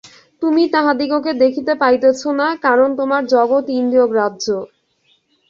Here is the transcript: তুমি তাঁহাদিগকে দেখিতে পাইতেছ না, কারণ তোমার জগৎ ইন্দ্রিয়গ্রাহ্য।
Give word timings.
তুমি 0.41 0.63
তাঁহাদিগকে 0.73 1.31
দেখিতে 1.43 1.73
পাইতেছ 1.81 2.21
না, 2.39 2.47
কারণ 2.65 2.89
তোমার 2.99 3.21
জগৎ 3.33 3.65
ইন্দ্রিয়গ্রাহ্য। 3.79 4.45